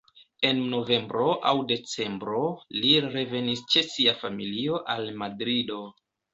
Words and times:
En 0.47 0.61
novembro 0.69 1.27
aŭ 1.49 1.53
decembro 1.73 2.41
li 2.79 2.95
revenis 3.19 3.63
ĉe 3.77 3.87
sia 3.93 4.19
familio 4.25 4.83
al 4.99 5.09
Madrido. 5.23 5.83